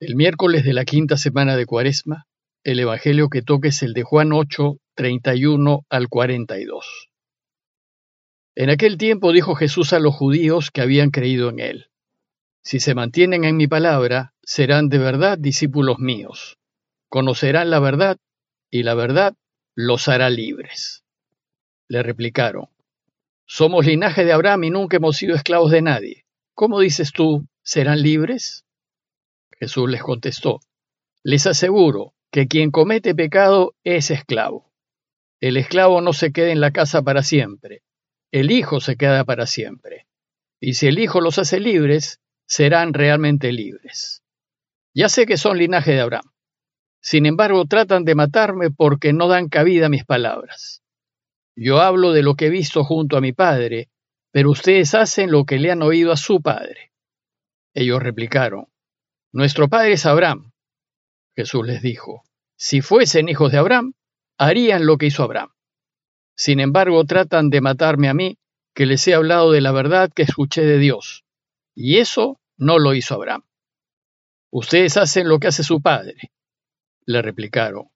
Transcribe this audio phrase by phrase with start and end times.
[0.00, 2.26] El miércoles de la quinta semana de Cuaresma,
[2.64, 7.10] el Evangelio que toque es el de Juan 8, 31 al 42.
[8.56, 11.86] En aquel tiempo dijo Jesús a los judíos que habían creído en él,
[12.64, 16.58] Si se mantienen en mi palabra, serán de verdad discípulos míos,
[17.08, 18.18] conocerán la verdad,
[18.72, 19.36] y la verdad
[19.76, 21.04] los hará libres.
[21.86, 22.66] Le replicaron,
[23.46, 26.24] Somos linaje de Abraham y nunca hemos sido esclavos de nadie.
[26.52, 28.63] ¿Cómo dices tú, serán libres?
[29.58, 30.60] Jesús les contestó,
[31.22, 34.72] Les aseguro que quien comete pecado es esclavo.
[35.40, 37.82] El esclavo no se queda en la casa para siempre,
[38.34, 40.08] el Hijo se queda para siempre.
[40.60, 44.24] Y si el Hijo los hace libres, serán realmente libres.
[44.92, 46.32] Ya sé que son linaje de Abraham.
[47.00, 50.82] Sin embargo, tratan de matarme porque no dan cabida a mis palabras.
[51.54, 53.88] Yo hablo de lo que he visto junto a mi padre,
[54.32, 56.90] pero ustedes hacen lo que le han oído a su padre.
[57.72, 58.66] Ellos replicaron,
[59.34, 60.52] Nuestro padre es Abraham.
[61.34, 62.22] Jesús les dijo,
[62.56, 63.94] Si fuesen hijos de Abraham,
[64.38, 65.50] harían lo que hizo Abraham.
[66.36, 68.38] Sin embargo, tratan de matarme a mí,
[68.76, 71.24] que les he hablado de la verdad que escuché de Dios.
[71.74, 73.42] Y eso no lo hizo Abraham.
[74.52, 76.30] Ustedes hacen lo que hace su padre.
[77.04, 77.88] Le replicaron,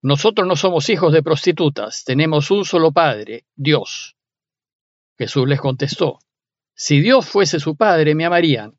[0.00, 4.16] nosotros no somos hijos de prostitutas, tenemos un solo Padre, Dios.
[5.18, 6.18] Jesús les contestó,
[6.74, 8.78] si Dios fuese su Padre, me amarían,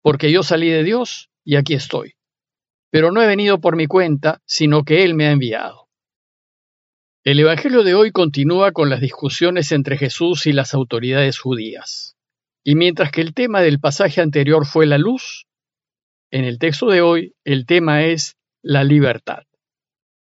[0.00, 2.14] porque yo salí de Dios y aquí estoy.
[2.90, 5.88] Pero no he venido por mi cuenta, sino que Él me ha enviado.
[7.24, 12.16] El Evangelio de hoy continúa con las discusiones entre Jesús y las autoridades judías.
[12.64, 15.46] Y mientras que el tema del pasaje anterior fue la luz,
[16.32, 19.44] en el texto de hoy el tema es la libertad.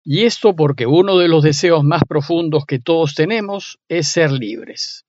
[0.05, 5.05] Y esto porque uno de los deseos más profundos que todos tenemos es ser libres.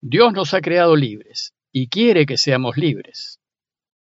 [0.00, 3.37] Dios nos ha creado libres y quiere que seamos libres.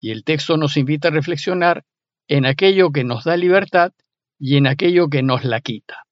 [0.00, 1.84] Y el texto nos invita a reflexionar
[2.26, 3.92] en aquello que nos da libertad
[4.38, 6.04] y en aquello que nos la quita.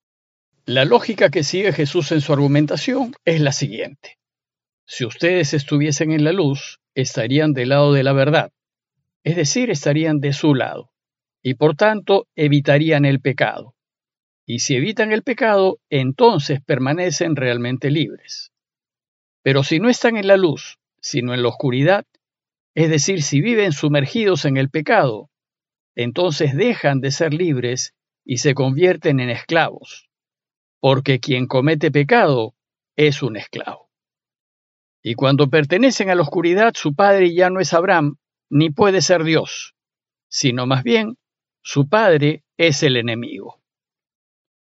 [0.66, 4.18] La lógica que sigue Jesús en su argumentación es la siguiente.
[4.86, 8.52] Si ustedes estuviesen en la luz, estarían del lado de la verdad,
[9.24, 10.90] es decir, estarían de su lado
[11.42, 13.74] y por tanto evitarían el pecado.
[14.46, 18.52] Y si evitan el pecado, entonces permanecen realmente libres.
[19.42, 22.06] Pero si no están en la luz, sino en la oscuridad,
[22.78, 25.30] es decir, si viven sumergidos en el pecado,
[25.96, 27.92] entonces dejan de ser libres
[28.24, 30.08] y se convierten en esclavos,
[30.78, 32.54] porque quien comete pecado
[32.94, 33.90] es un esclavo.
[35.02, 38.18] Y cuando pertenecen a la oscuridad, su padre ya no es Abraham,
[38.48, 39.74] ni puede ser Dios,
[40.28, 41.16] sino más bien
[41.64, 43.60] su padre es el enemigo.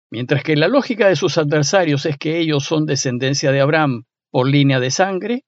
[0.09, 4.50] Mientras que la lógica de sus adversarios es que ellos son descendencia de Abraham por
[4.50, 5.44] línea de sangre,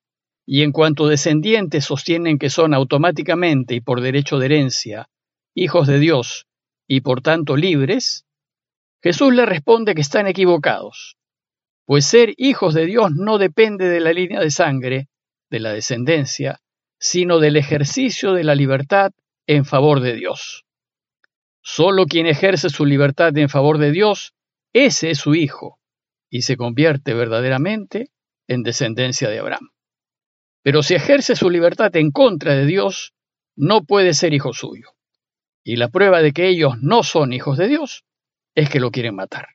[0.45, 5.09] y en cuanto descendientes sostienen que son automáticamente y por derecho de herencia
[5.53, 6.47] hijos de Dios
[6.87, 8.25] y por tanto libres,
[9.01, 11.17] Jesús le responde que están equivocados,
[11.85, 15.07] pues ser hijos de Dios no depende de la línea de sangre,
[15.49, 16.61] de la descendencia,
[16.99, 19.11] sino del ejercicio de la libertad
[19.47, 20.65] en favor de Dios.
[21.61, 24.33] Solo quien ejerce su libertad en favor de Dios,
[24.73, 25.79] ese es su hijo,
[26.29, 28.09] y se convierte verdaderamente
[28.47, 29.69] en descendencia de Abraham.
[30.63, 33.13] Pero si ejerce su libertad en contra de Dios,
[33.55, 34.89] no puede ser hijo suyo.
[35.63, 38.03] Y la prueba de que ellos no son hijos de Dios
[38.55, 39.49] es que lo quieren matar.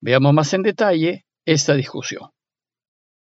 [0.00, 2.30] Veamos más en detalle esta discusión.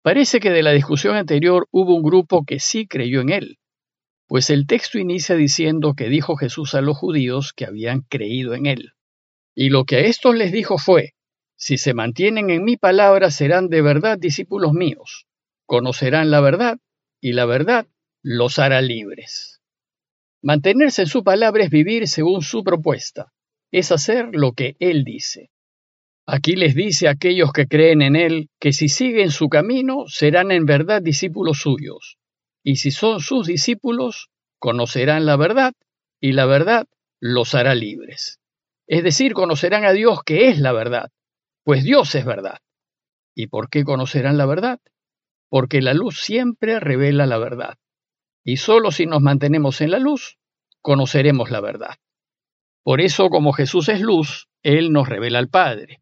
[0.02, 3.58] Parece que de la discusión anterior hubo un grupo que sí creyó en él,
[4.26, 8.66] pues el texto inicia diciendo que dijo Jesús a los judíos que habían creído en
[8.66, 8.92] él.
[9.54, 11.14] Y lo que a estos les dijo fue,
[11.56, 15.26] si se mantienen en mi palabra serán de verdad discípulos míos,
[15.66, 16.78] conocerán la verdad,
[17.20, 17.86] y la verdad
[18.22, 19.60] los hará libres.
[20.42, 23.32] Mantenerse en su palabra es vivir según su propuesta,
[23.72, 25.50] es hacer lo que Él dice.
[26.26, 30.52] Aquí les dice a aquellos que creen en Él que si siguen su camino serán
[30.52, 32.18] en verdad discípulos suyos,
[32.62, 35.74] y si son sus discípulos, conocerán la verdad,
[36.20, 36.86] y la verdad
[37.20, 38.40] los hará libres.
[38.86, 41.10] Es decir, conocerán a Dios que es la verdad,
[41.62, 42.58] pues Dios es verdad.
[43.34, 44.80] ¿Y por qué conocerán la verdad?
[45.54, 47.78] Porque la luz siempre revela la verdad.
[48.44, 50.38] Y solo si nos mantenemos en la luz,
[50.80, 51.94] conoceremos la verdad.
[52.82, 56.00] Por eso, como Jesús es luz, Él nos revela al Padre.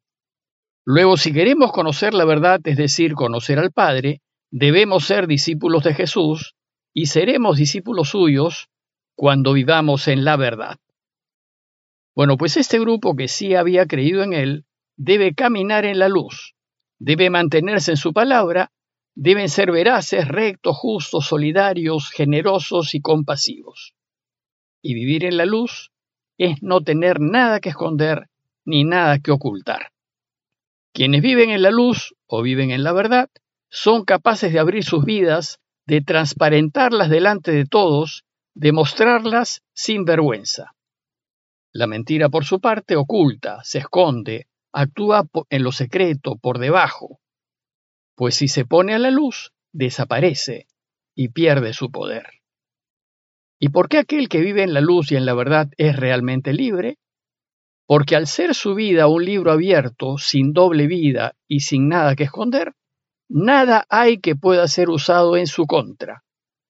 [0.86, 4.22] Luego, si queremos conocer la verdad, es decir, conocer al Padre,
[4.54, 6.56] Debemos ser discípulos de Jesús
[6.92, 8.68] y seremos discípulos suyos
[9.16, 10.76] cuando vivamos en la verdad.
[12.14, 14.66] Bueno, pues este grupo que sí había creído en él
[14.98, 16.54] debe caminar en la luz,
[16.98, 18.70] debe mantenerse en su palabra,
[19.14, 23.94] deben ser veraces, rectos, justos, solidarios, generosos y compasivos.
[24.84, 25.92] y vivir en la luz
[26.38, 28.28] es no tener nada que esconder
[28.64, 29.92] ni nada que ocultar.
[30.92, 33.30] Quienes viven en la luz o viven en la verdad
[33.70, 38.24] son capaces de abrir sus vidas, de transparentarlas delante de todos,
[38.54, 40.74] de mostrarlas sin vergüenza.
[41.72, 47.20] La mentira, por su parte, oculta, se esconde, actúa en lo secreto, por debajo,
[48.14, 50.66] pues si se pone a la luz, desaparece
[51.14, 52.26] y pierde su poder.
[53.58, 56.52] ¿Y por qué aquel que vive en la luz y en la verdad es realmente
[56.52, 56.98] libre?
[57.86, 62.24] Porque al ser su vida un libro abierto, sin doble vida y sin nada que
[62.24, 62.74] esconder,
[63.28, 66.24] nada hay que pueda ser usado en su contra.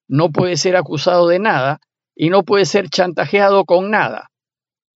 [0.08, 1.80] No puede ser acusado de nada
[2.14, 4.30] y no puede ser chantajeado con nada,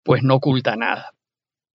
[0.04, 1.12] pues no oculta nada.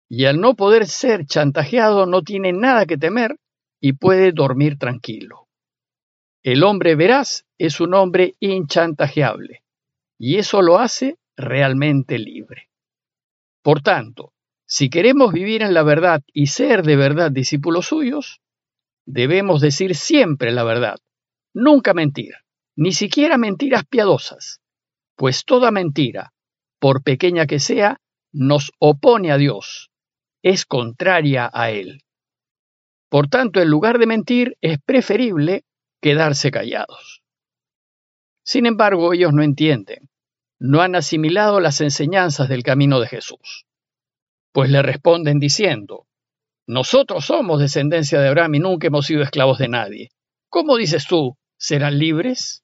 [0.08, 3.36] Y al no poder ser chantajeado no tiene nada que temer
[3.80, 5.48] y puede dormir tranquilo.
[6.42, 9.62] El hombre veraz es un hombre inchantajeable,
[10.18, 12.70] y eso lo hace realmente libre.
[13.62, 14.32] Por tanto,
[14.66, 18.40] si queremos vivir en la verdad y ser de verdad discípulos suyos,
[19.06, 20.98] debemos decir siempre la verdad,
[21.52, 22.34] nunca mentir,
[22.76, 24.60] ni siquiera mentiras piadosas,
[25.16, 26.32] pues toda mentira,
[26.78, 27.98] por pequeña que sea,
[28.32, 29.90] nos opone a Dios,
[30.42, 32.02] es contraria a Él.
[33.10, 35.64] Por tanto, en lugar de mentir, es preferible
[36.00, 37.22] quedarse callados.
[38.44, 40.08] Sin embargo, ellos no entienden,
[40.60, 43.66] no han asimilado las enseñanzas del camino de Jesús,
[44.52, 46.06] pues le responden diciendo,
[46.68, 50.10] nosotros somos descendencia de Abraham y nunca hemos sido esclavos de nadie.
[50.48, 52.62] ¿Cómo dices tú, serán libres?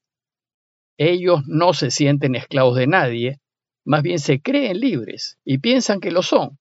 [0.97, 3.39] Ellos no se sienten esclavos de nadie,
[3.85, 6.57] más bien se creen libres y piensan que lo son,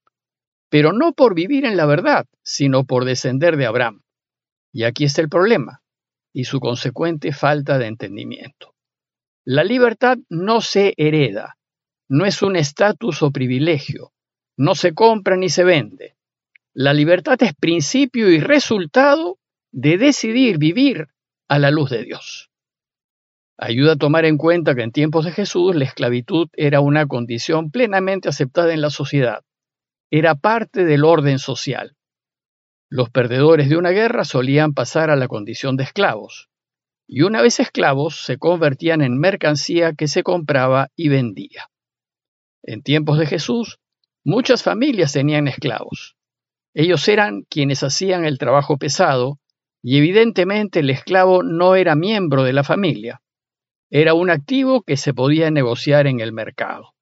[0.69, 4.03] pero no por vivir en la verdad, sino por descender de Abraham.
[4.73, 5.83] Y aquí está el problema,
[6.33, 8.75] y su consecuente falta de entendimiento.
[9.45, 11.57] La libertad no se hereda,
[12.09, 14.13] no es un estatus o privilegio,
[14.57, 16.17] no se compra ni se vende.
[16.75, 19.39] La libertad es principio y resultado
[19.73, 21.09] de decidir vivir
[21.49, 22.51] a la luz de Dios.
[23.57, 27.71] Ayuda a tomar en cuenta que en tiempos de Jesús la esclavitud era una condición
[27.71, 29.43] plenamente aceptada en la sociedad
[30.11, 31.97] era parte del orden social.
[32.89, 36.49] Los perdedores de una guerra solían pasar a la condición de esclavos,
[37.09, 41.71] y una vez esclavos se convertían en mercancía que se compraba y vendía.
[42.63, 43.79] En tiempos de Jesús,
[44.25, 46.17] muchas familias tenían esclavos.
[46.73, 49.41] Ellos eran quienes hacían el trabajo pesado,
[49.83, 53.23] y evidentemente el esclavo no era miembro de la familia.
[53.91, 56.95] Era un activo que se podía negociar en el mercado.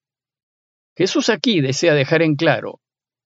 [0.96, 2.80] Jesús aquí desea dejar en claro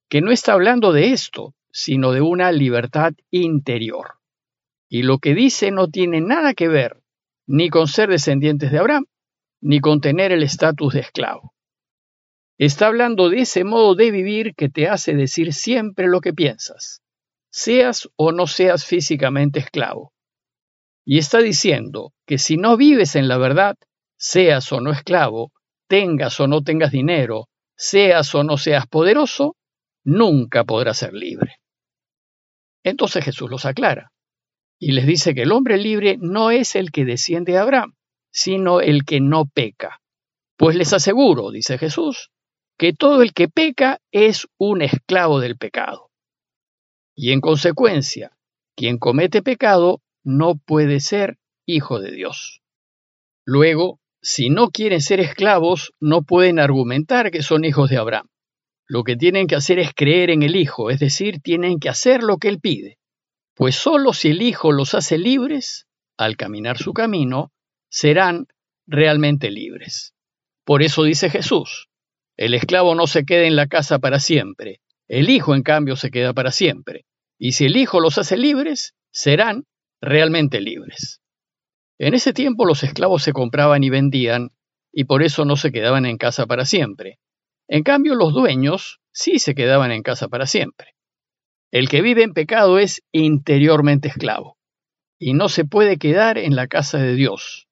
[0.09, 4.15] que no está hablando de esto, sino de una libertad interior.
[4.89, 7.01] Y lo que dice no tiene nada que ver
[7.45, 9.05] ni con ser descendientes de Abraham,
[9.59, 11.55] ni con tener el estatus de esclavo.
[12.59, 17.01] Está hablando de ese modo de vivir que te hace decir siempre lo que piensas,
[17.49, 20.13] seas o no seas físicamente esclavo.
[21.03, 23.77] Y está diciendo que si no vives en la verdad,
[24.15, 25.51] seas o no esclavo,
[25.87, 29.55] tengas o no tengas dinero, seas o no seas poderoso,
[30.09, 31.57] nunca podrá ser libre.
[32.83, 34.11] Entonces Jesús los aclara
[34.79, 37.95] y les dice que el hombre libre no es el que desciende a Abraham,
[38.31, 40.01] sino el que no peca.
[40.57, 42.31] Pues les aseguro, dice Jesús,
[42.77, 46.09] que todo el que peca es un esclavo del pecado.
[47.15, 48.31] Y en consecuencia,
[48.75, 52.61] quien comete pecado no puede ser hijo de Dios.
[53.45, 58.29] Luego, si no quieren ser esclavos, no pueden argumentar que son hijos de Abraham.
[58.91, 62.23] Lo que tienen que hacer es creer en el Hijo, es decir, tienen que hacer
[62.23, 62.97] lo que Él pide.
[63.53, 65.85] Pues solo si el Hijo los hace libres,
[66.17, 67.51] al caminar su camino,
[67.87, 68.47] serán
[68.87, 70.15] realmente libres.
[70.65, 71.87] Por eso dice Jesús,
[72.35, 76.09] el esclavo no se queda en la casa para siempre, el Hijo en cambio se
[76.09, 77.05] queda para siempre.
[77.37, 79.65] Y si el Hijo los hace libres, serán
[80.01, 81.21] realmente libres.
[81.99, 84.49] En ese tiempo los esclavos se compraban y vendían,
[84.91, 87.19] y por eso no se quedaban en casa para siempre.
[87.69, 90.95] En cambio, los dueños sí se quedaban en casa para siempre.
[91.71, 94.57] El que vive en pecado es interiormente esclavo
[95.19, 97.67] y no se puede quedar en la casa de Dios.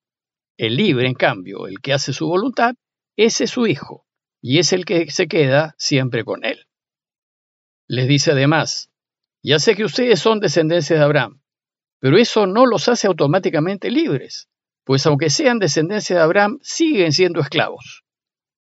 [0.56, 2.76] El libre, en cambio, el que hace su voluntad,
[3.16, 4.06] ese es su hijo
[4.40, 6.68] y es el que se queda siempre con él.
[7.88, 8.92] Les dice además,
[9.42, 11.42] ya sé que ustedes son descendencia de Abraham,
[12.00, 14.48] pero eso no los hace automáticamente libres,
[14.84, 18.04] pues aunque sean descendencia de Abraham, siguen siendo esclavos.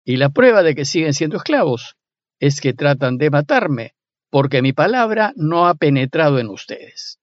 [0.05, 1.95] Y la prueba de que siguen siendo esclavos
[2.39, 3.95] es que tratan de matarme,
[4.29, 7.19] porque mi palabra no ha penetrado en ustedes.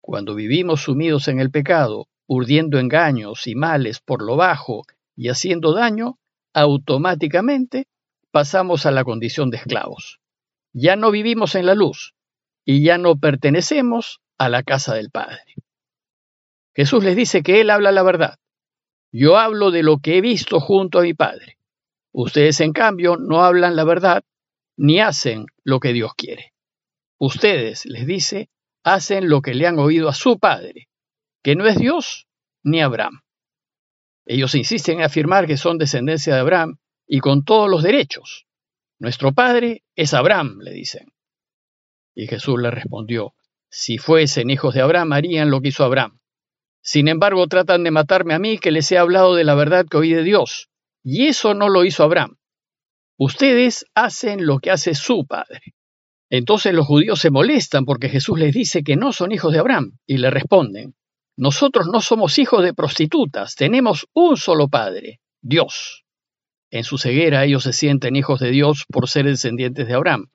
[0.00, 4.84] Cuando vivimos sumidos en el pecado, urdiendo engaños y males por lo bajo
[5.14, 6.18] y haciendo daño,
[6.54, 7.88] automáticamente
[8.30, 10.20] pasamos a la condición de esclavos.
[10.72, 12.14] Ya no vivimos en la luz
[12.64, 15.54] y ya no pertenecemos a la casa del Padre.
[16.74, 18.38] Jesús les dice que Él habla la verdad.
[19.12, 21.58] Yo hablo de lo que he visto junto a mi Padre.
[22.12, 24.22] Ustedes, en cambio, no hablan la verdad
[24.76, 26.52] ni hacen lo que Dios quiere.
[27.18, 28.50] Ustedes, les dice,
[28.84, 30.88] hacen lo que le han oído a su Padre,
[31.42, 32.26] que no es Dios
[32.62, 33.22] ni Abraham.
[34.24, 38.46] Ellos insisten en afirmar que son descendencia de Abraham y con todos los derechos.
[38.98, 41.12] Nuestro Padre es Abraham, le dicen.
[42.14, 43.34] Y Jesús le respondió,
[43.68, 46.20] si fuesen hijos de Abraham harían lo que hizo Abraham.
[46.82, 49.96] Sin embargo, tratan de matarme a mí que les he hablado de la verdad que
[49.96, 50.68] oí de Dios.
[51.02, 52.36] Y eso no lo hizo Abraham.
[53.18, 55.74] Ustedes hacen lo que hace su padre.
[56.30, 59.98] Entonces los judíos se molestan porque Jesús les dice que no son hijos de Abraham
[60.06, 60.94] y le responden,
[61.36, 66.04] nosotros no somos hijos de prostitutas, tenemos un solo padre, Dios.
[66.70, 70.30] En su ceguera ellos se sienten hijos de Dios por ser descendientes de Abraham.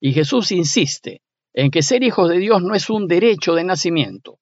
[0.00, 1.22] Y Jesús insiste
[1.54, 4.38] en que ser hijos de Dios no es un derecho de nacimiento,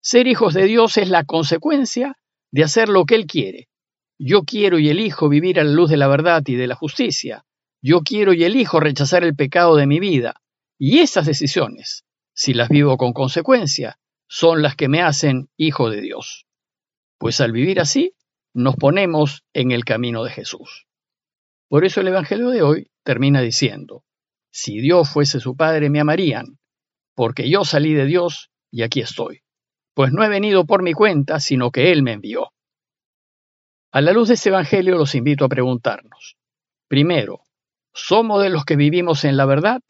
[0.00, 2.16] ser hijos de Dios es la consecuencia
[2.50, 3.67] de hacer lo que Él quiere.
[4.18, 7.44] Yo quiero y elijo vivir a la luz de la verdad y de la justicia.
[7.80, 10.42] Yo quiero y elijo rechazar el pecado de mi vida.
[10.78, 16.00] Y esas decisiones, si las vivo con consecuencia, son las que me hacen hijo de
[16.00, 16.46] Dios.
[17.18, 18.14] Pues al vivir así,
[18.54, 20.86] nos ponemos en el camino de Jesús.
[21.68, 24.04] Por eso el Evangelio de hoy termina diciendo,
[24.50, 26.58] si Dios fuese su Padre me amarían,
[27.14, 29.42] porque yo salí de Dios y aquí estoy
[29.98, 32.52] pues no he venido por mi cuenta, sino que Él me envió.
[33.98, 36.36] A la luz de este Evangelio los invito a preguntarnos.
[36.86, 37.40] Primero,
[37.92, 39.80] ¿somos de los que vivimos en la verdad?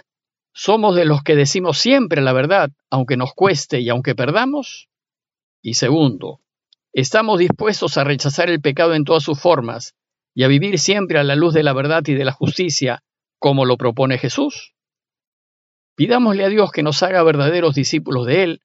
[0.54, 4.88] ¿Somos de los que decimos siempre la verdad, aunque nos cueste y aunque perdamos?
[5.60, 6.40] Y segundo,
[6.94, 9.94] ¿estamos dispuestos a rechazar el pecado en todas sus formas
[10.34, 13.02] y a vivir siempre a la luz de la verdad y de la justicia,
[13.38, 14.72] como lo propone Jesús?
[15.96, 18.62] Pidámosle a Dios que nos haga verdaderos discípulos de Él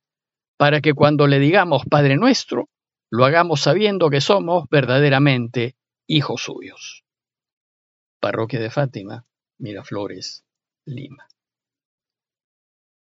[0.55, 2.69] para que cuando le digamos Padre nuestro,
[3.13, 5.77] lo hagamos sabiendo que somos verdaderamente
[6.08, 7.05] hijos suyos.
[8.20, 9.27] Parroquia de Fátima,
[9.60, 10.43] Miraflores,
[10.84, 11.27] Lima.